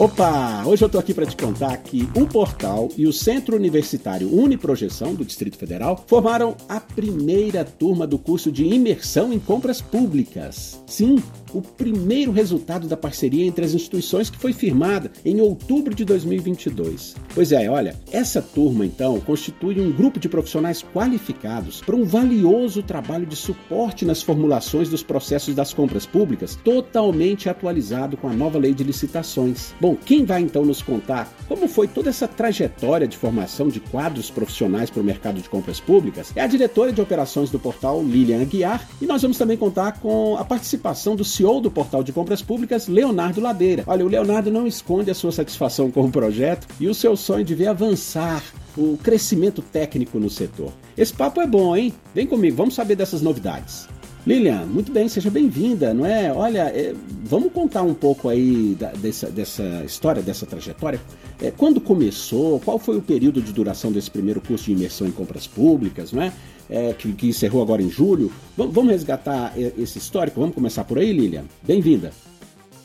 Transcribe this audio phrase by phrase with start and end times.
[0.00, 0.62] Opa!
[0.64, 5.14] Hoje eu estou aqui para te contar que o portal e o Centro Universitário Uniprojeção
[5.14, 10.82] do Distrito Federal formaram a primeira turma do curso de imersão em compras públicas.
[10.86, 16.06] Sim, o primeiro resultado da parceria entre as instituições que foi firmada em outubro de
[16.06, 17.16] 2022.
[17.34, 22.82] Pois é, olha, essa turma então constitui um grupo de profissionais qualificados para um valioso
[22.82, 28.58] trabalho de suporte nas formulações dos processos das compras públicas, totalmente atualizado com a nova
[28.58, 29.74] lei de licitações.
[29.78, 34.30] Bom, quem vai então nos contar como foi toda essa trajetória de formação de quadros
[34.30, 38.42] profissionais para o mercado de compras públicas é a diretora de operações do portal Lilian
[38.42, 42.42] Aguiar e nós vamos também contar com a participação do CEO do portal de compras
[42.42, 43.84] públicas, Leonardo Ladeira.
[43.86, 47.44] Olha, o Leonardo não esconde a sua satisfação com o projeto e o seu sonho
[47.44, 48.42] de ver avançar
[48.76, 50.72] o crescimento técnico no setor.
[50.96, 51.92] Esse papo é bom, hein?
[52.14, 53.88] Vem comigo, vamos saber dessas novidades.
[54.26, 56.30] Lilian, muito bem, seja bem-vinda, não é?
[56.32, 61.00] Olha, é, vamos contar um pouco aí da, dessa, dessa história, dessa trajetória.
[61.40, 62.60] É, quando começou?
[62.60, 66.22] Qual foi o período de duração desse primeiro curso de imersão em compras públicas, não
[66.22, 66.32] é?
[66.68, 68.30] é que, que, encerrou agora em julho.
[68.56, 70.38] V vamos resgatar esse histórico?
[70.38, 71.44] Vamos começar por aí, Lilian?
[71.62, 72.12] Bem-vinda.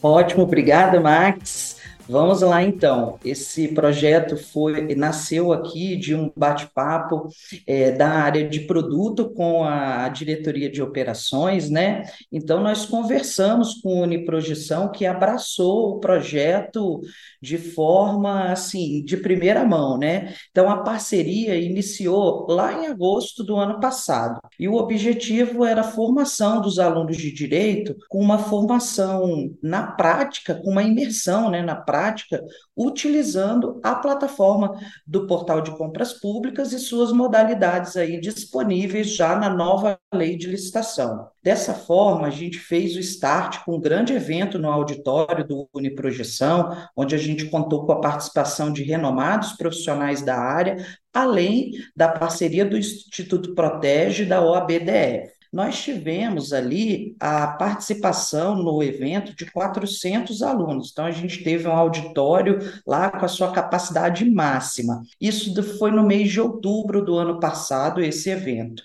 [0.02, 1.76] Ótimo, obrigada, Max.
[2.08, 3.18] Vamos lá então.
[3.26, 7.30] Esse projeto foi nasceu aqui de um bate-papo
[7.66, 12.04] é, da área de produto com a diretoria de operações, né?
[12.32, 17.02] Então nós conversamos com a Uniprojeção que abraçou o projeto
[17.42, 20.34] de forma assim de primeira mão, né?
[20.52, 25.92] Então a parceria iniciou lá em agosto do ano passado e o objetivo era a
[25.92, 31.64] formação dos alunos de direito com uma formação na prática, com uma imersão, né?
[31.64, 32.44] Na prática prática
[32.76, 39.50] utilizando a plataforma do Portal de Compras Públicas e suas modalidades aí disponíveis já na
[39.50, 41.30] nova lei de licitação.
[41.42, 46.76] Dessa forma, a gente fez o start com um grande evento no auditório do Uniprojeção,
[46.98, 52.66] onde a gente contou com a participação de renomados profissionais da área, além da parceria
[52.66, 60.42] do Instituto Protege e da OABDF nós tivemos ali a participação no evento de 400
[60.42, 60.90] alunos.
[60.92, 65.02] Então, a gente teve um auditório lá com a sua capacidade máxima.
[65.20, 68.84] Isso foi no mês de outubro do ano passado, esse evento.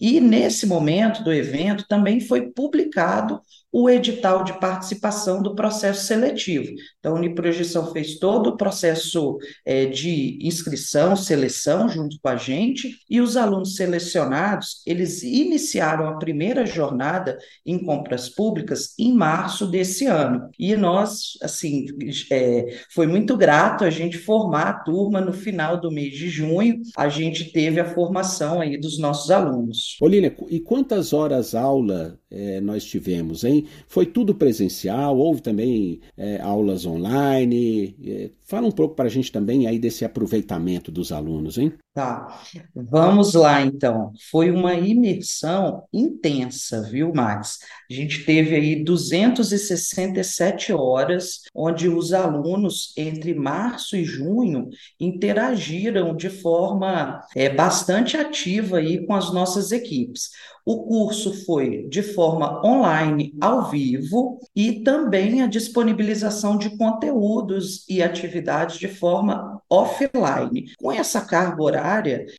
[0.00, 3.40] E nesse momento do evento também foi publicado
[3.72, 6.70] o edital de participação do processo seletivo.
[6.98, 12.98] Então, a Uniprojeção fez todo o processo é, de inscrição, seleção junto com a gente,
[13.08, 20.04] e os alunos selecionados, eles iniciaram a primeira jornada em compras públicas em março desse
[20.04, 20.50] ano.
[20.58, 21.86] E nós, assim,
[22.30, 26.82] é, foi muito grato a gente formar a turma no final do mês de junho,
[26.96, 29.96] a gente teve a formação aí dos nossos alunos.
[30.00, 33.61] Olília, e quantas horas aula é, nós tivemos, hein?
[33.86, 37.94] Foi tudo presencial, houve também é, aulas online.
[38.04, 41.72] É, fala um pouco para a gente também aí desse aproveitamento dos alunos, hein?
[41.94, 42.40] Tá,
[42.74, 44.12] vamos lá então.
[44.30, 47.58] Foi uma imersão intensa, viu, Max?
[47.90, 56.30] A gente teve aí 267 horas, onde os alunos, entre março e junho, interagiram de
[56.30, 60.30] forma é, bastante ativa aí com as nossas equipes.
[60.64, 68.00] O curso foi de forma online, ao vivo, e também a disponibilização de conteúdos e
[68.00, 70.66] atividades de forma offline.
[70.78, 71.81] Com essa carga horária,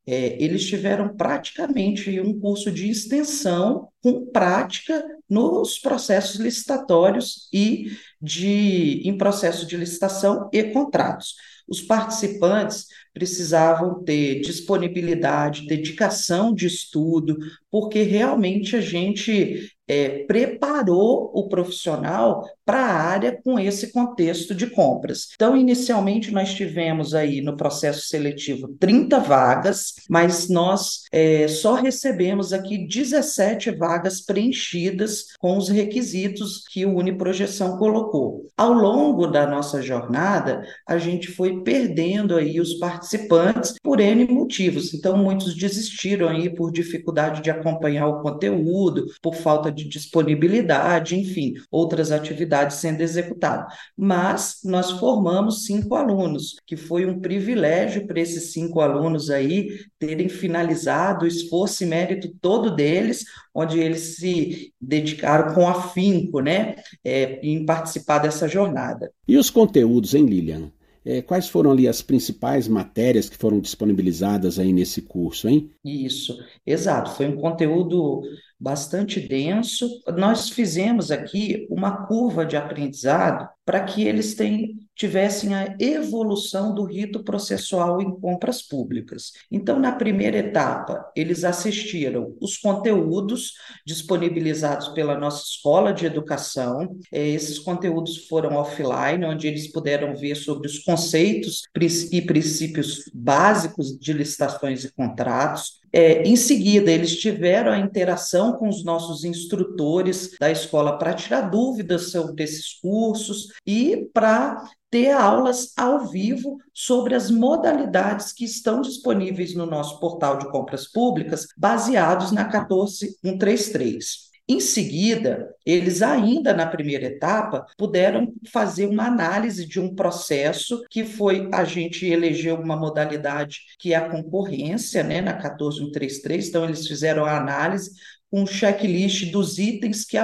[0.06, 9.02] é, eles tiveram praticamente um curso de extensão com prática nos processos licitatórios e de
[9.08, 11.36] em processo de licitação e contratos.
[11.68, 17.38] Os participantes precisavam ter disponibilidade, dedicação de estudo,
[17.74, 24.68] porque realmente a gente é, preparou o profissional para a área com esse contexto de
[24.68, 25.28] compras.
[25.36, 32.54] Então, inicialmente, nós tivemos aí no processo seletivo 30 vagas, mas nós é, só recebemos
[32.54, 38.48] aqui 17 vagas preenchidas com os requisitos que o Uniprojeção colocou.
[38.56, 44.94] Ao longo da nossa jornada, a gente foi perdendo aí os participantes por N motivos.
[44.94, 51.54] Então, muitos desistiram aí por dificuldade de acompanhar o conteúdo, por falta de disponibilidade, enfim,
[51.72, 53.74] outras atividades sendo executadas.
[53.98, 60.28] Mas nós formamos cinco alunos, que foi um privilégio para esses cinco alunos aí terem
[60.28, 63.24] finalizado o esforço e mérito todo deles,
[63.54, 69.12] onde eles se dedicaram com afinco, né, é, em participar dessa jornada.
[69.28, 70.72] E os conteúdos, hein, Lilian?
[71.06, 75.70] É, quais foram ali as principais matérias que foram disponibilizadas aí nesse curso, hein?
[75.84, 77.12] Isso, exato.
[77.12, 78.22] Foi um conteúdo
[78.60, 79.90] bastante denso.
[80.18, 86.84] Nós fizemos aqui uma curva de aprendizado para que eles tenham, tivessem a evolução do
[86.84, 89.32] rito processual em compras públicas.
[89.52, 93.54] Então, na primeira etapa, eles assistiram os conteúdos
[93.86, 96.98] disponibilizados pela nossa escola de educação.
[97.12, 101.64] É, esses conteúdos foram offline, onde eles puderam ver sobre os conceitos
[102.12, 105.83] e princípios básicos de licitações e contratos.
[105.96, 111.42] É, em seguida, eles tiveram a interação com os nossos instrutores da escola para tirar
[111.42, 118.82] dúvidas sobre esses cursos e para ter aulas ao vivo sobre as modalidades que estão
[118.82, 124.33] disponíveis no nosso portal de compras públicas, baseados na 14133.
[124.48, 131.06] Em seguida, eles ainda na primeira etapa puderam fazer uma análise de um processo que
[131.06, 136.86] foi a gente elegeu uma modalidade que é a concorrência, né, na 14133, então eles
[136.86, 137.92] fizeram a análise
[138.34, 140.18] um checklist dos itens que,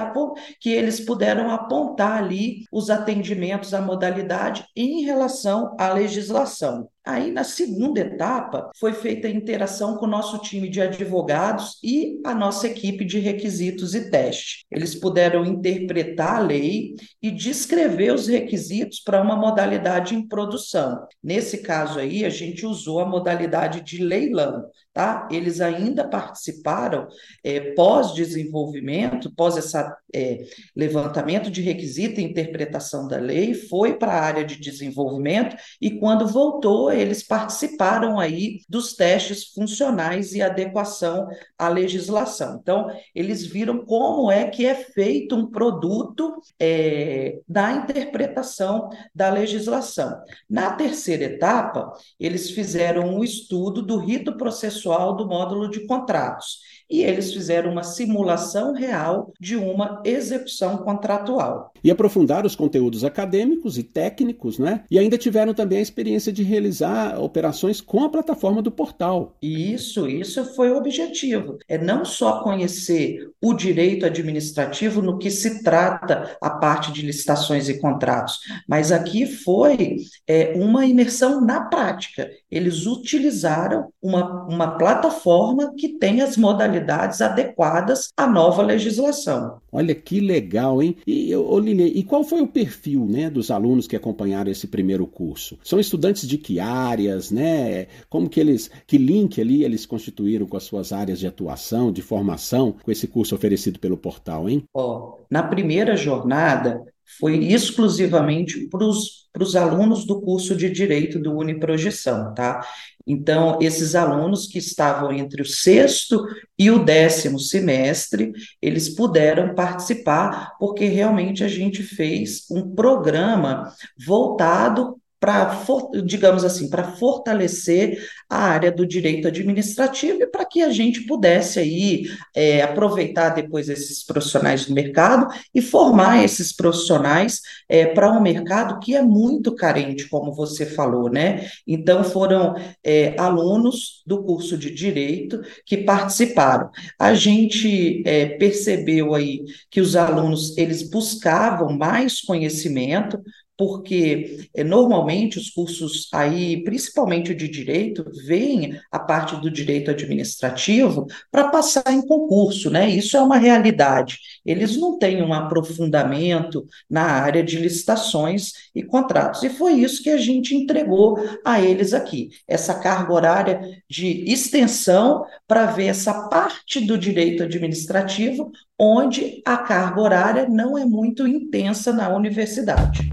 [0.60, 6.89] que eles puderam apontar ali os atendimentos à modalidade em relação à legislação.
[7.09, 12.21] Aí, na segunda etapa, foi feita a interação com o nosso time de advogados e
[12.23, 14.63] a nossa equipe de requisitos e teste.
[14.69, 21.03] Eles puderam interpretar a lei e descrever os requisitos para uma modalidade em produção.
[21.23, 25.27] Nesse caso aí, a gente usou a modalidade de leilão, tá?
[25.31, 27.07] Eles ainda participaram
[27.44, 30.45] é, pós-desenvolvimento, pós essa é,
[30.75, 36.27] levantamento de requisito e interpretação da lei, foi para a área de desenvolvimento e quando
[36.27, 42.60] voltou eles participaram aí dos testes funcionais e adequação à legislação.
[42.62, 50.22] Então, eles viram como é que é feito um produto é, da interpretação da legislação.
[50.50, 57.03] Na terceira etapa, eles fizeram um estudo do rito processual do módulo de contratos e
[57.03, 61.71] eles fizeram uma simulação real de uma execução contratual.
[61.83, 64.83] E aprofundaram os conteúdos acadêmicos e técnicos, né?
[64.89, 69.36] E ainda tiveram também a experiência de realizar operações com a plataforma do portal.
[69.41, 71.57] Isso, isso foi o objetivo.
[71.68, 77.69] É não só conhecer o direito administrativo no que se trata a parte de licitações
[77.69, 79.97] e contratos, mas aqui foi
[80.27, 82.30] é, uma imersão na prática.
[82.51, 89.60] Eles utilizaram uma, uma plataforma que tem as modalidades adequadas à nova legislação.
[89.72, 90.96] Olha que legal, hein?
[91.06, 95.57] E, Oline, e qual foi o perfil né, dos alunos que acompanharam esse primeiro curso?
[95.63, 97.88] São estudantes de que áreas, né?
[98.10, 102.01] Como que eles, que link ali eles constituíram com as suas áreas de atuação, de
[102.01, 104.63] formação, com esse curso oferecido pelo portal, hein?
[104.74, 106.81] Ó, na primeira jornada,
[107.17, 112.65] foi exclusivamente para os alunos do curso de Direito do Uniprojeção, tá?
[113.07, 116.23] Então, esses alunos que estavam entre o sexto
[116.57, 123.73] e o décimo semestre, eles puderam participar, porque realmente a gente fez um programa
[124.05, 125.60] voltado para,
[126.06, 128.00] digamos assim, para fortalecer
[128.30, 133.68] a área do direito administrativo e para que a gente pudesse aí é, aproveitar depois
[133.68, 139.54] esses profissionais do mercado e formar esses profissionais é, para um mercado que é muito
[139.56, 141.48] carente, como você falou, né?
[141.68, 146.69] Então foram é, alunos do curso de direito que participaram.
[146.98, 153.20] A gente é, percebeu aí que os alunos eles buscavam mais conhecimento
[153.60, 161.08] porque é, normalmente os cursos aí, principalmente de direito, veem a parte do direito administrativo
[161.30, 162.89] para passar em concurso, né?
[162.89, 164.18] Isso é uma realidade.
[164.46, 169.44] Eles não têm um aprofundamento na área de licitações e contratos.
[169.44, 175.25] E foi isso que a gente entregou a eles aqui, essa carga horária de extensão
[175.46, 181.92] para ver essa parte do direito administrativo onde a carga horária não é muito intensa
[181.92, 183.10] na universidade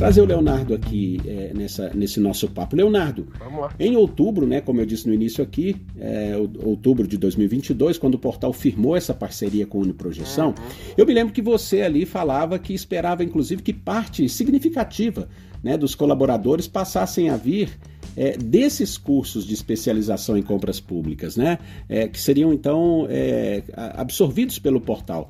[0.00, 2.74] trazer o Leonardo aqui é, nessa, nesse nosso papo.
[2.74, 3.28] Leonardo,
[3.78, 6.32] em outubro, né, como eu disse no início aqui, é,
[6.64, 10.94] outubro de 2022, quando o portal firmou essa parceria com a Uniprojeção, uhum.
[10.96, 15.28] eu me lembro que você ali falava que esperava, inclusive, que parte significativa
[15.62, 17.68] né, dos colaboradores passassem a vir
[18.16, 24.58] é, desses cursos de especialização em compras públicas, né, é, que seriam então é, absorvidos
[24.58, 25.28] pelo portal.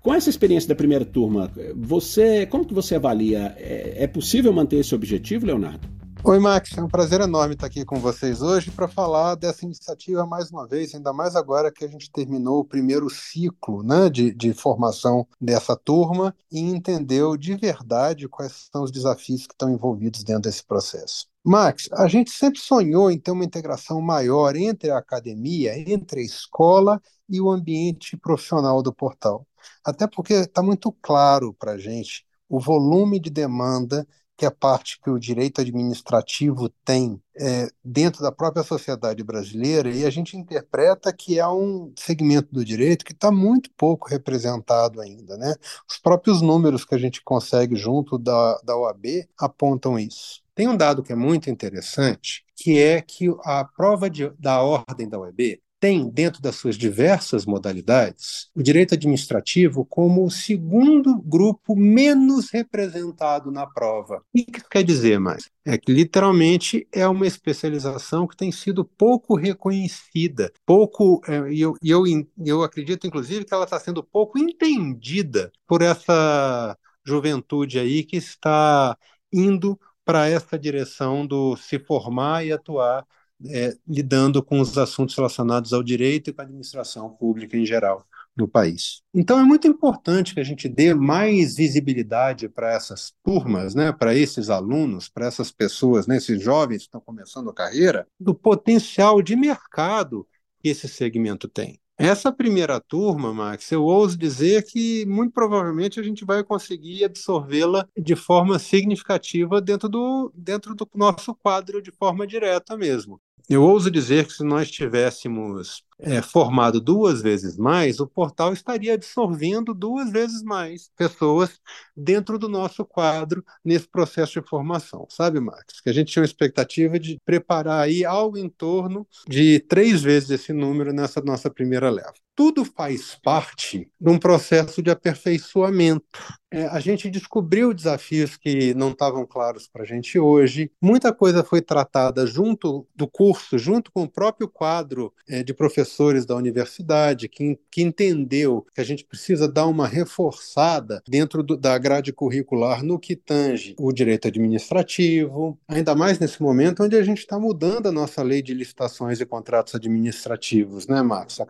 [0.00, 3.54] Com essa experiência da primeira turma, você, como que você avalia?
[3.58, 5.86] É, é possível manter esse objetivo, Leonardo?
[6.24, 10.26] Oi, Max, é um prazer enorme estar aqui com vocês hoje para falar dessa iniciativa
[10.26, 14.32] mais uma vez, ainda mais agora que a gente terminou o primeiro ciclo né, de,
[14.32, 20.24] de formação dessa turma e entendeu de verdade quais são os desafios que estão envolvidos
[20.24, 21.26] dentro desse processo.
[21.44, 26.24] Max, a gente sempre sonhou em ter uma integração maior entre a academia, entre a
[26.24, 29.46] escola e o ambiente profissional do portal.
[29.84, 34.06] Até porque está muito claro para a gente o volume de demanda
[34.40, 40.06] que a parte que o direito administrativo tem é, dentro da própria sociedade brasileira, e
[40.06, 45.36] a gente interpreta que é um segmento do direito que está muito pouco representado ainda.
[45.36, 45.54] Né?
[45.86, 50.40] Os próprios números que a gente consegue junto da, da OAB apontam isso.
[50.54, 55.06] Tem um dado que é muito interessante, que é que a prova de, da ordem
[55.06, 61.74] da OAB tem, dentro das suas diversas modalidades, o direito administrativo como o segundo grupo
[61.74, 64.22] menos representado na prova.
[64.34, 65.50] O que isso quer dizer mais?
[65.64, 71.74] É que literalmente é uma especialização que tem sido pouco reconhecida, pouco, é, e eu,
[71.82, 72.04] eu,
[72.44, 78.96] eu acredito, inclusive, que ela está sendo pouco entendida por essa juventude aí que está
[79.32, 83.06] indo para essa direção do se formar e atuar
[83.46, 88.06] é, lidando com os assuntos relacionados ao direito e com a administração pública em geral
[88.36, 89.02] no país.
[89.12, 94.14] Então é muito importante que a gente dê mais visibilidade para essas turmas, né, para
[94.14, 99.20] esses alunos, para essas pessoas, né, esses jovens que estão começando a carreira, do potencial
[99.20, 100.26] de mercado
[100.60, 101.80] que esse segmento tem.
[102.02, 107.86] Essa primeira turma, Max, eu ouso dizer que muito provavelmente a gente vai conseguir absorvê-la
[107.94, 113.20] de forma significativa dentro do, dentro do nosso quadro de forma direta mesmo.
[113.48, 118.94] Eu ouso dizer que se nós tivéssemos é, formado duas vezes mais, o portal estaria
[118.94, 121.60] absorvendo duas vezes mais pessoas
[121.96, 125.80] dentro do nosso quadro nesse processo de formação, sabe, Marcos?
[125.80, 130.30] Que a gente tinha uma expectativa de preparar aí algo em torno de três vezes
[130.30, 132.14] esse número nessa nossa primeira leva.
[132.40, 136.40] Tudo faz parte de um processo de aperfeiçoamento.
[136.52, 140.72] É, a gente descobriu desafios que não estavam claros para a gente hoje.
[140.82, 146.26] Muita coisa foi tratada junto do curso, junto com o próprio quadro é, de professores
[146.26, 151.78] da universidade, que, que entendeu que a gente precisa dar uma reforçada dentro do, da
[151.78, 157.18] grade curricular no que tange o direito administrativo, ainda mais nesse momento onde a gente
[157.18, 161.38] está mudando a nossa lei de licitações e contratos administrativos, né, Max?
[161.38, 161.46] A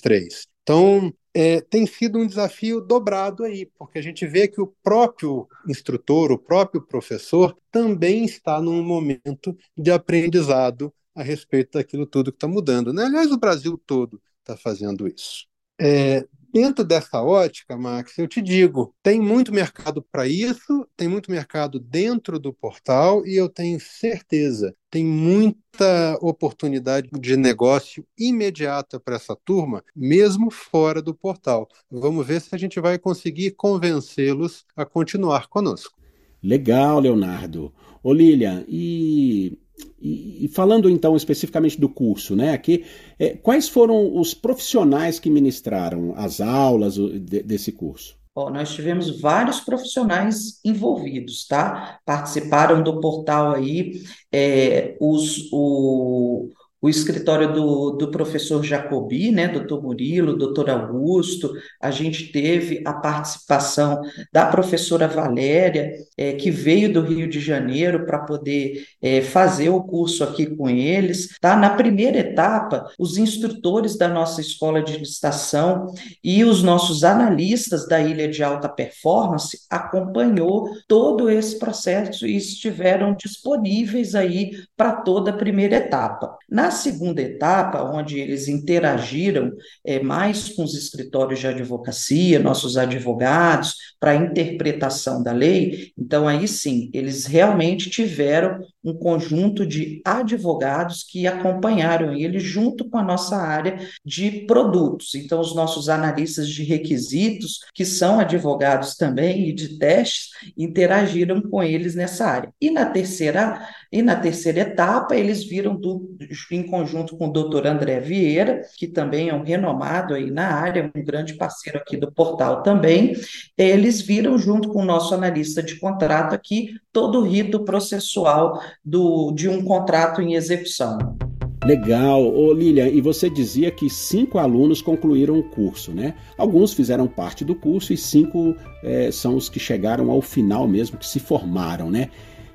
[0.00, 0.46] 14133.
[0.62, 5.46] Então, é, tem sido um desafio dobrado aí, porque a gente vê que o próprio
[5.68, 12.36] instrutor, o próprio professor, também está num momento de aprendizado a respeito daquilo tudo que
[12.36, 12.92] está mudando.
[12.92, 13.04] Né?
[13.04, 15.46] Aliás, o Brasil todo está fazendo isso.
[15.80, 16.26] É,
[16.56, 21.78] dentro dessa ótica, Max, eu te digo, tem muito mercado para isso, tem muito mercado
[21.78, 29.36] dentro do portal e eu tenho certeza, tem muita oportunidade de negócio imediata para essa
[29.44, 31.68] turma, mesmo fora do portal.
[31.90, 35.98] Vamos ver se a gente vai conseguir convencê-los a continuar conosco.
[36.42, 37.70] Legal, Leonardo.
[38.02, 39.58] Ô Lilian, e
[40.00, 42.84] e, falando então especificamente do curso, né, aqui,
[43.18, 48.16] é, quais foram os profissionais que ministraram as aulas de, desse curso?
[48.34, 51.98] Bom, nós tivemos vários profissionais envolvidos, tá?
[52.04, 56.50] Participaram do portal aí é, os, o,
[56.86, 61.52] o escritório do, do professor Jacobi, né, doutor Murilo, doutor Augusto,
[61.82, 64.00] a gente teve a participação
[64.32, 69.82] da professora Valéria, é, que veio do Rio de Janeiro para poder é, fazer o
[69.82, 71.36] curso aqui com eles.
[71.40, 71.56] Tá?
[71.56, 78.00] Na primeira etapa, os instrutores da nossa escola de licitação e os nossos analistas da
[78.00, 85.36] Ilha de Alta Performance acompanhou todo esse processo e estiveram disponíveis aí para toda a
[85.36, 86.36] primeira etapa.
[86.48, 89.52] Na segunda etapa, onde eles interagiram
[89.84, 96.28] é, mais com os escritórios de advocacia, nossos advogados, para a interpretação da lei, então
[96.28, 103.02] aí sim, eles realmente tiveram um conjunto de advogados que acompanharam ele junto com a
[103.02, 105.16] nossa área de produtos.
[105.16, 111.62] Então, os nossos analistas de requisitos, que são advogados também e de testes, interagiram com
[111.62, 112.52] eles nessa área.
[112.60, 116.16] E na terceira, e na terceira etapa, eles viram do,
[116.52, 120.90] em conjunto com o doutor André Vieira, que também é um renomado aí na área,
[120.94, 123.16] um grande parceiro aqui do portal também,
[123.58, 129.32] eles viram junto com o nosso analista de contrato aqui todo o rito processual do,
[129.32, 131.16] de um contrato em execução.
[131.64, 132.22] Legal.
[132.22, 136.14] Ô Lilian, e você dizia que cinco alunos concluíram o curso, né?
[136.38, 138.54] Alguns fizeram parte do curso e cinco
[138.84, 142.08] é, são os que chegaram ao final mesmo, que se formaram, né?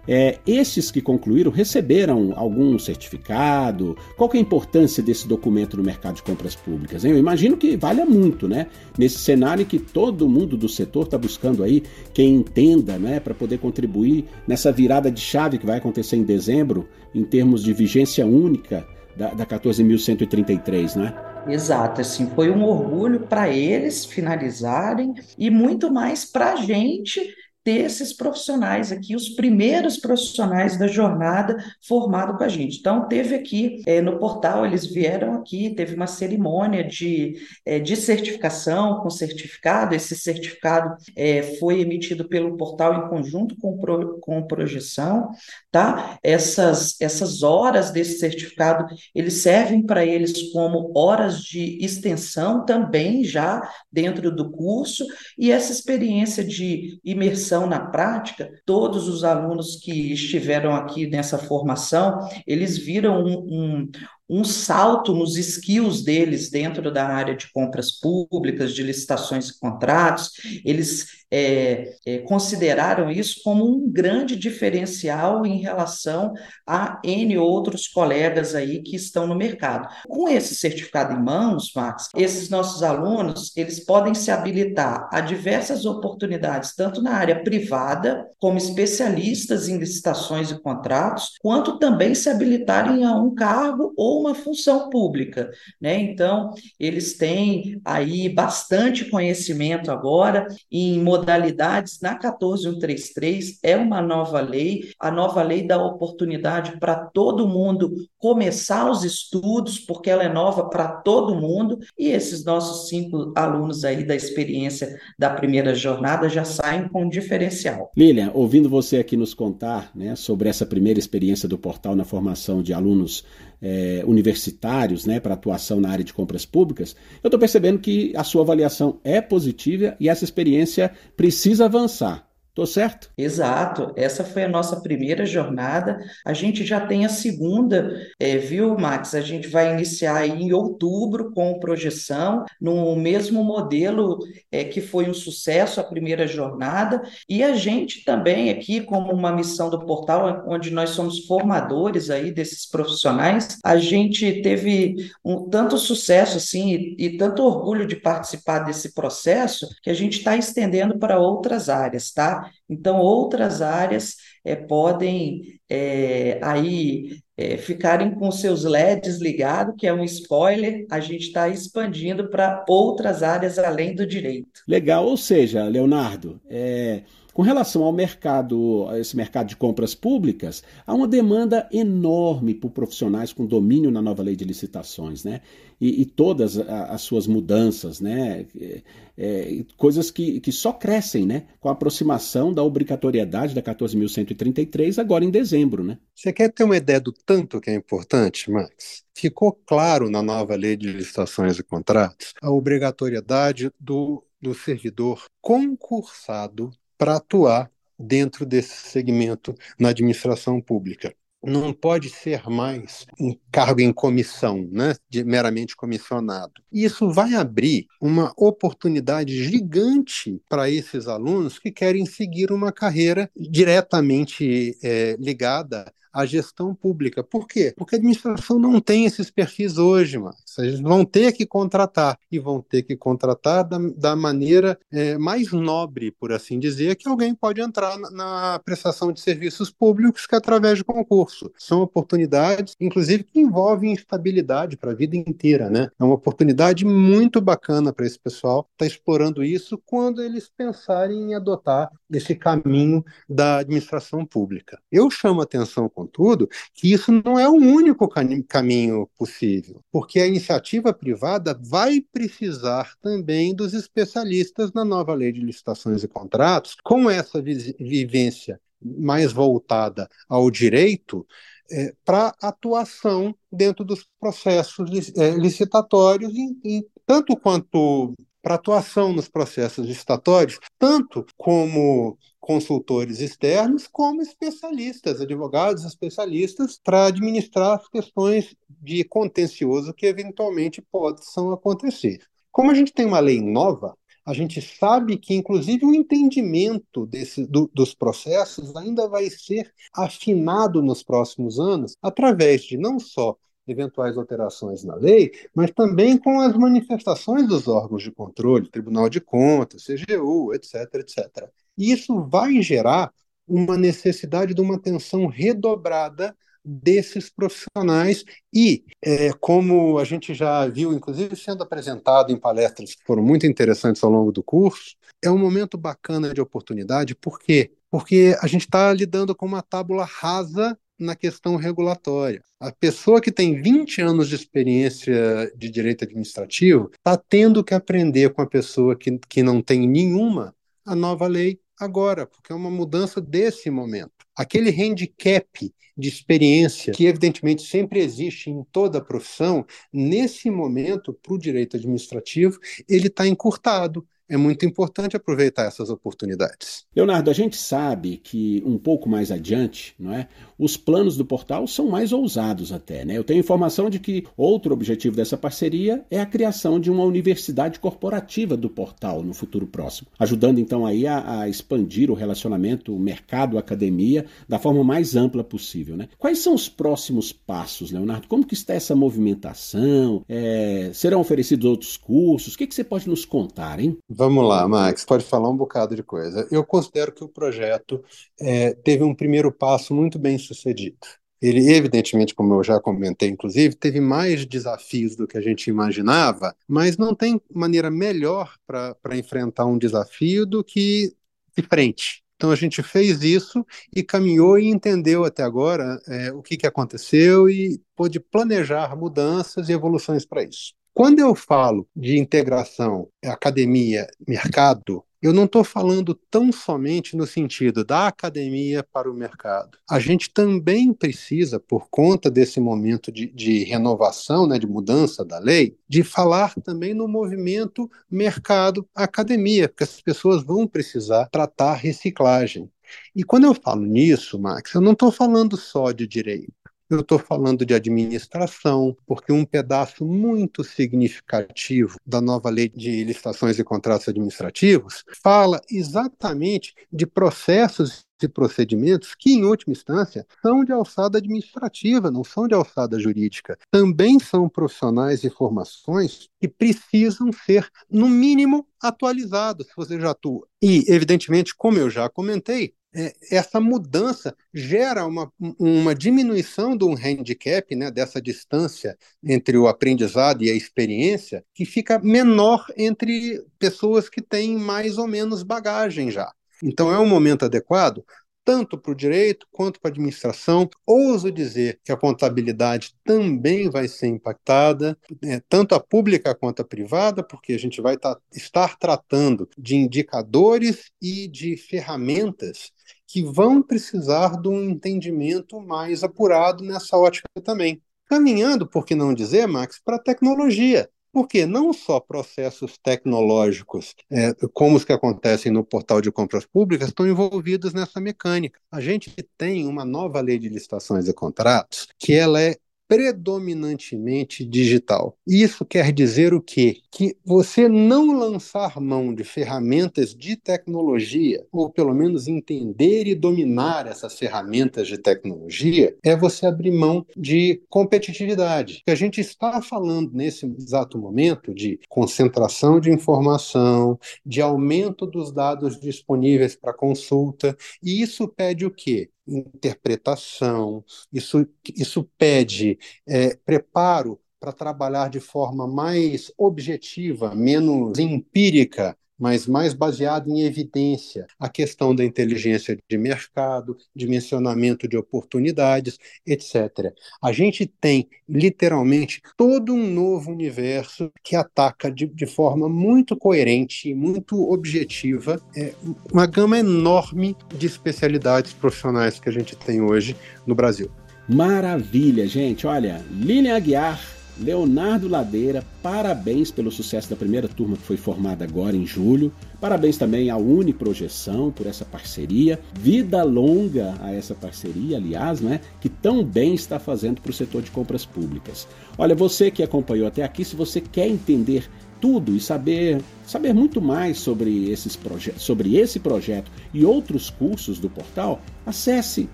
[0.08, 3.96] É, esses que concluíram receberam algum certificado?
[4.18, 7.06] Qual é a importância desse documento no mercado de compras públicas?
[7.06, 7.12] Hein?
[7.12, 8.68] Eu imagino que valha muito, né?
[8.98, 13.60] Nesse cenário que todo mundo do setor está buscando aí quem entenda, né, para poder
[13.60, 18.86] contribuir nessa virada de chave que vai acontecer em dezembro, em termos de vigência única
[19.16, 21.14] da, da 14.133, né?
[21.48, 27.86] Exato, assim, foi um orgulho para eles finalizarem e muito mais para a gente ter
[27.86, 32.80] esses profissionais aqui, os primeiros profissionais da jornada formado com a gente.
[32.80, 37.96] Então, teve aqui é, no portal, eles vieram aqui, teve uma cerimônia de, é, de
[37.96, 39.94] certificação com certificado.
[39.94, 45.30] Esse certificado é, foi emitido pelo portal em conjunto com, pro, com projeção,
[45.72, 46.18] tá?
[46.24, 53.70] Essas, essas horas desse certificado, eles servem para eles como horas de extensão também já
[53.92, 55.06] dentro do curso,
[55.38, 62.20] e essa experiência de imersão na prática, todos os alunos que estiveram aqui nessa formação,
[62.48, 63.92] eles viram um, um,
[64.32, 70.32] um salto nos skills deles dentro da área de compras públicas, de licitações e contratos.
[70.64, 76.34] Eles é, é, consideraram isso como um grande diferencial em relação
[76.68, 79.88] a N outros colegas aí que estão no mercado.
[80.08, 85.86] Com esse certificado em mãos, Max, esses nossos alunos, eles podem se habilitar a diversas
[85.86, 93.06] oportunidades, tanto na área privada, como especialistas em licitações e contratos, quanto também se habilitarem
[93.06, 96.00] a um cargo ou uma função pública, né?
[96.00, 104.92] Então, eles têm aí bastante conhecimento agora em modalidades na 14133, é uma nova lei,
[105.00, 110.70] a nova lei dá oportunidade para todo mundo começar os estudos, porque ela é nova
[110.70, 116.44] para todo mundo, e esses nossos cinco alunos aí da experiência da primeira jornada já
[116.44, 117.92] saem com um diferencial.
[117.98, 122.62] Lilian, ouvindo você aqui nos contar né, sobre essa primeira experiência do portal na formação
[122.62, 123.24] de alunos
[123.62, 128.24] é, universitários né, para atuação na área de compras públicas, eu estou percebendo que a
[128.24, 132.31] sua avaliação é positiva e essa experiência precisa avançar.
[132.54, 133.10] Tô certo?
[133.18, 133.94] Exato.
[133.96, 135.98] Essa foi a nossa primeira jornada.
[136.26, 139.16] A gente já tem a segunda, é, viu, Max?
[139.16, 144.20] A gente vai iniciar em outubro com projeção, no mesmo modelo
[144.52, 147.02] é, que foi um sucesso a primeira jornada.
[147.30, 152.34] E a gente também aqui, como uma missão do portal, onde nós somos formadores aí
[152.34, 158.60] desses profissionais, a gente teve um tanto sucesso assim e, e tanto orgulho de participar
[158.60, 162.41] desse processo que a gente está estendendo para outras áreas, tá?
[162.70, 169.94] Então, outras áreas é, podem é, aí é, ficarem com seus LEDs ligados, que é
[169.94, 174.62] um spoiler, a gente está expandindo para outras áreas além do direito.
[174.68, 180.64] Legal, ou seja, Leonardo, é, com relação ao mercado, a esse mercado de compras públicas,
[180.86, 185.42] há uma demanda enorme por profissionais com domínio na nova lei de licitações, né?
[185.80, 188.46] E, e todas as suas mudanças, né?
[188.60, 188.82] É,
[189.18, 191.46] é, coisas que, que só crescem, né?
[191.60, 195.98] Com a aproximação da obrigatoriedade da 14.133 agora em dezembro, né?
[196.14, 199.04] Você quer ter uma ideia do tanto que é importante, Max?
[199.16, 206.72] Ficou claro na nova lei de licitações e contratos a obrigatoriedade do, do servidor concursado
[207.02, 211.12] para atuar dentro desse segmento na administração pública.
[211.44, 216.54] Não pode ser mais um cargo em comissão, né, de meramente comissionado.
[216.72, 224.78] Isso vai abrir uma oportunidade gigante para esses alunos que querem seguir uma carreira diretamente
[224.84, 227.24] é, ligada a gestão pública.
[227.24, 227.74] Por quê?
[227.78, 232.40] Porque a administração não tem esses perfis hoje, mas eles vão ter que contratar e
[232.40, 237.34] vão ter que contratar da, da maneira é, mais nobre, por assim dizer, que alguém
[237.34, 241.52] pode entrar na, na, prestação de serviços públicos que é através de concurso.
[241.58, 245.90] São oportunidades, inclusive, que envolvem estabilidade para a vida inteira, né?
[246.00, 251.32] É uma oportunidade muito bacana para esse pessoal estar tá explorando isso quando eles pensarem
[251.32, 254.80] em adotar esse caminho da administração pública.
[254.92, 258.10] Eu chamo atenção contudo, que isso não é o único
[258.48, 265.42] caminho possível, porque a iniciativa privada vai precisar também dos especialistas na nova lei de
[265.42, 271.26] licitações e contratos, com essa vivência mais voltada ao direito,
[271.72, 279.30] é, para atuação dentro dos processos é, licitatórios, em, em, tanto quanto para atuação nos
[279.30, 289.04] processos licitatórios, tanto como consultores externos, como especialistas, advogados especialistas, para administrar as questões de
[289.04, 292.20] contencioso que eventualmente possam acontecer.
[292.52, 297.46] Como a gente tem uma lei nova, a gente sabe que, inclusive, o entendimento desse,
[297.46, 304.18] do, dos processos ainda vai ser afinado nos próximos anos, através de não só eventuais
[304.18, 309.86] alterações na lei, mas também com as manifestações dos órgãos de controle, Tribunal de Contas,
[309.86, 311.50] CGU, etc, etc.
[311.82, 313.12] E isso vai gerar
[313.48, 320.94] uma necessidade de uma atenção redobrada desses profissionais e, é, como a gente já viu,
[320.94, 325.40] inclusive sendo apresentado em palestras que foram muito interessantes ao longo do curso, é um
[325.40, 327.72] momento bacana de oportunidade, por quê?
[327.90, 332.44] Porque a gente está lidando com uma tábula rasa na questão regulatória.
[332.60, 338.32] A pessoa que tem 20 anos de experiência de direito administrativo está tendo que aprender
[338.34, 340.54] com a pessoa que, que não tem nenhuma
[340.86, 344.12] a nova lei agora, porque é uma mudança desse momento.
[344.36, 351.34] Aquele handicap de experiência, que evidentemente sempre existe em toda a profissão, nesse momento, para
[351.34, 356.86] o direito administrativo, ele está encurtado, é muito importante aproveitar essas oportunidades.
[356.96, 360.30] Leonardo, a gente sabe que um pouco mais adiante, não é?
[360.58, 363.18] Os planos do portal são mais ousados até, né?
[363.18, 367.78] Eu tenho informação de que outro objetivo dessa parceria é a criação de uma universidade
[367.78, 374.26] corporativa do portal no futuro próximo, ajudando então aí a, a expandir o relacionamento mercado-academia
[374.48, 376.08] da forma mais ampla possível, né?
[376.18, 378.30] Quais são os próximos passos, Leonardo?
[378.30, 380.24] Como que está essa movimentação?
[380.30, 382.54] É, serão oferecidos outros cursos?
[382.54, 383.98] O que, que você pode nos contar, hein?
[384.22, 386.48] Vamos lá, Max, pode falar um bocado de coisa.
[386.52, 388.04] Eu considero que o projeto
[388.40, 391.00] é, teve um primeiro passo muito bem sucedido.
[391.42, 396.56] Ele, evidentemente, como eu já comentei, inclusive, teve mais desafios do que a gente imaginava,
[396.68, 401.16] mas não tem maneira melhor para enfrentar um desafio do que
[401.58, 402.24] de frente.
[402.36, 406.68] Então a gente fez isso e caminhou e entendeu até agora é, o que, que
[406.68, 410.80] aconteceu e pôde planejar mudanças e evoluções para isso.
[410.94, 418.08] Quando eu falo de integração academia-mercado, eu não estou falando tão somente no sentido da
[418.08, 419.78] academia para o mercado.
[419.90, 425.38] A gente também precisa, por conta desse momento de, de renovação, né, de mudança da
[425.40, 432.70] lei, de falar também no movimento mercado-academia, porque as pessoas vão precisar tratar reciclagem.
[433.16, 436.61] E quando eu falo nisso, Max, eu não estou falando só de direito.
[436.92, 443.58] Eu estou falando de administração, porque um pedaço muito significativo da nova lei de licitações
[443.58, 450.74] e contratos administrativos fala exatamente de processos e procedimentos que, em última instância, são de
[450.74, 453.58] alçada administrativa, não são de alçada jurídica.
[453.72, 460.46] Também são profissionais e formações que precisam ser, no mínimo, atualizados, se você já atua.
[460.62, 466.94] E, evidentemente, como eu já comentei, é, essa mudança gera uma, uma diminuição de um
[466.94, 474.10] handicap, né, dessa distância entre o aprendizado e a experiência, que fica menor entre pessoas
[474.10, 476.32] que têm mais ou menos bagagem já.
[476.64, 478.04] Então, é um momento adequado
[478.44, 480.70] tanto para o direito quanto para a administração.
[480.86, 486.66] Ouso dizer que a contabilidade também vai ser impactada, né, tanto a pública quanto a
[486.66, 492.72] privada, porque a gente vai tá, estar tratando de indicadores e de ferramentas
[493.08, 497.82] que vão precisar de um entendimento mais apurado nessa ótica também.
[498.06, 500.90] Caminhando, por que não dizer, Max, para a tecnologia.
[501.14, 506.88] Porque não só processos tecnológicos, é, como os que acontecem no portal de compras públicas,
[506.88, 508.60] estão envolvidos nessa mecânica.
[508.72, 512.56] A gente tem uma nova lei de licitações e contratos que ela é
[512.92, 515.18] predominantemente digital.
[515.26, 516.82] Isso quer dizer o quê?
[516.92, 523.88] Que você não lançar mão de ferramentas de tecnologia, ou pelo menos entender e dominar
[523.88, 528.84] essas ferramentas de tecnologia, é você abrir mão de competitividade.
[528.86, 535.80] A gente está falando nesse exato momento de concentração de informação, de aumento dos dados
[535.80, 539.10] disponíveis para consulta, e isso pede o quê?
[539.28, 549.46] Interpretação, isso, isso pede é, preparo para trabalhar de forma mais objetiva, menos empírica, mas
[549.46, 556.92] mais baseado em evidência, a questão da inteligência de mercado, dimensionamento de oportunidades, etc.
[557.22, 563.90] A gente tem, literalmente, todo um novo universo que ataca de, de forma muito coerente
[563.90, 565.76] e muito objetiva é,
[566.12, 570.16] uma gama enorme de especialidades profissionais que a gente tem hoje
[570.48, 570.90] no Brasil.
[571.30, 572.66] Maravilha, gente.
[572.66, 578.76] Olha, Lilian Aguiar Leonardo Ladeira, parabéns pelo sucesso da primeira turma que foi formada agora
[578.76, 579.32] em julho.
[579.60, 582.60] Parabéns também à Uniprojeção por essa parceria.
[582.74, 587.62] Vida longa a essa parceria, aliás, né, que tão bem está fazendo para o setor
[587.62, 588.68] de compras públicas.
[588.98, 593.80] Olha, você que acompanhou até aqui, se você quer entender tudo e saber, saber muito
[593.80, 594.98] mais sobre, esses
[595.38, 599.30] sobre esse projeto e outros cursos do portal, acesse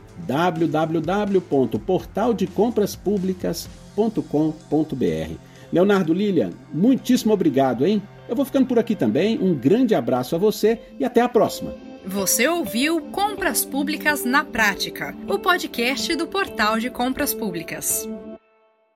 [3.98, 5.36] www.portaldecompraspublicas.com.br.
[5.72, 8.02] Leonardo Lilian, muitíssimo obrigado, hein?
[8.30, 9.38] Eu vou ficando por aqui também.
[9.42, 11.76] Um grande abraço a você e até a próxima.
[12.06, 18.08] Você ouviu Compras Públicas na Prática, o podcast do Portal de Compras Públicas.